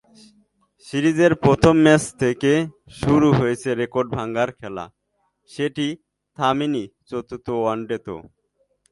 সিরিজের 0.87 1.33
প্রথম 1.35 1.75
ম্যাচ 1.83 2.03
থেকে 2.21 2.51
শুরু 3.01 3.27
হয়েছে 3.31 3.69
রেকর্ড-ভাঙার 3.81 4.49
খেলা, 4.59 4.85
সেটি 5.49 5.87
থামেনি 6.37 6.83
চতুর্থ 7.09 7.47
ওয়ানডেতেও। 7.53 8.19